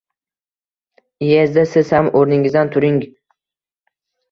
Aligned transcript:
Еezda 1.27 1.65
siz 1.75 1.93
ham 1.99 2.11
o‘rningizdan 2.23 2.73
turingю 2.79 3.13